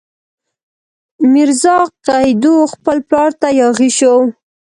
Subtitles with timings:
[1.31, 4.13] میرزا قیدو خپل پلار ته یاغي شو.